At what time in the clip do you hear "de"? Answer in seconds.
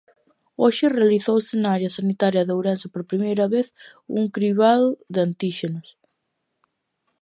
2.47-2.53, 5.13-5.19